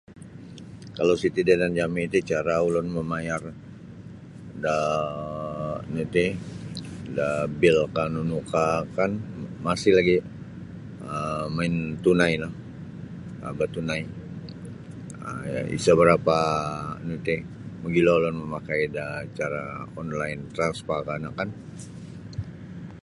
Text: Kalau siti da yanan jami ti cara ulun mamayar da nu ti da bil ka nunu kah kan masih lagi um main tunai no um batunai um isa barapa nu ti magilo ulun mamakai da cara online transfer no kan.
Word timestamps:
Kalau 0.97 1.15
siti 1.21 1.41
da 1.43 1.51
yanan 1.55 1.73
jami 1.79 2.03
ti 2.13 2.19
cara 2.31 2.55
ulun 2.67 2.87
mamayar 2.95 3.43
da 4.63 4.75
nu 5.93 6.03
ti 6.13 6.25
da 7.17 7.27
bil 7.59 7.77
ka 7.95 8.03
nunu 8.13 8.39
kah 8.51 8.77
kan 8.97 9.11
masih 9.65 9.91
lagi 9.99 10.17
um 11.13 11.45
main 11.55 11.75
tunai 12.03 12.33
no 12.43 12.49
um 13.45 13.53
batunai 13.59 14.01
um 15.25 15.43
isa 15.77 15.91
barapa 15.99 16.37
nu 17.07 17.15
ti 17.25 17.35
magilo 17.81 18.11
ulun 18.19 18.35
mamakai 18.41 18.81
da 18.97 19.05
cara 19.37 19.63
online 20.01 20.41
transfer 20.55 20.99
no 21.23 21.29
kan. 21.37 21.49